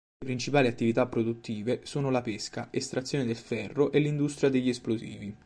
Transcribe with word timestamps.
Le 0.17 0.25
principali 0.25 0.65
attività 0.65 1.05
produttive 1.05 1.81
sono 1.83 2.09
la 2.09 2.23
pesca, 2.23 2.69
estrazione 2.71 3.23
del 3.23 3.35
ferro 3.35 3.91
e 3.91 3.99
l'industria 3.99 4.49
degli 4.49 4.69
esplosivi. 4.69 5.35